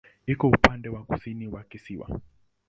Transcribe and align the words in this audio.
Iko 0.25 0.47
upande 0.47 0.89
wa 0.89 1.01
kusini 1.05 1.45
wa 1.53 1.61
kisiwa. 1.69 2.07